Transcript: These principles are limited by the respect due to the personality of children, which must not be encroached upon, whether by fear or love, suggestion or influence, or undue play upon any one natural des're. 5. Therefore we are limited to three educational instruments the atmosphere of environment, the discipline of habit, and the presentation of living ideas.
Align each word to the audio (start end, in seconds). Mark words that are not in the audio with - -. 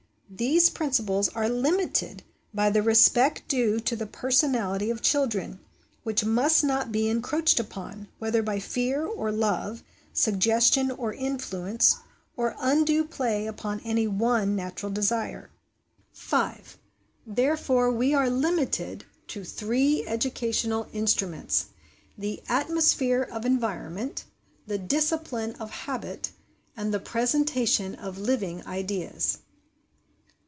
These 0.33 0.69
principles 0.69 1.27
are 1.27 1.49
limited 1.49 2.23
by 2.53 2.69
the 2.69 2.81
respect 2.81 3.45
due 3.49 3.81
to 3.81 3.97
the 3.97 4.05
personality 4.05 4.89
of 4.89 5.01
children, 5.01 5.59
which 6.03 6.23
must 6.23 6.63
not 6.63 6.89
be 6.89 7.09
encroached 7.09 7.59
upon, 7.59 8.07
whether 8.17 8.41
by 8.41 8.57
fear 8.61 9.05
or 9.05 9.29
love, 9.29 9.83
suggestion 10.13 10.89
or 10.89 11.13
influence, 11.13 11.97
or 12.37 12.55
undue 12.61 13.03
play 13.03 13.45
upon 13.45 13.81
any 13.81 14.07
one 14.07 14.55
natural 14.55 14.89
des're. 14.89 15.49
5. 16.13 16.77
Therefore 17.27 17.91
we 17.91 18.13
are 18.13 18.29
limited 18.29 19.03
to 19.27 19.43
three 19.43 20.07
educational 20.07 20.87
instruments 20.93 21.65
the 22.17 22.41
atmosphere 22.47 23.21
of 23.29 23.43
environment, 23.45 24.23
the 24.65 24.77
discipline 24.77 25.55
of 25.55 25.69
habit, 25.71 26.31
and 26.77 26.93
the 26.93 27.01
presentation 27.01 27.95
of 27.95 28.17
living 28.17 28.65
ideas. 28.65 29.39